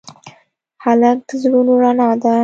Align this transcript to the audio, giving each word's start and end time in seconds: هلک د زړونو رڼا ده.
هلک 0.83 1.17
د 1.27 1.29
زړونو 1.41 1.73
رڼا 1.81 2.09
ده. 2.21 2.33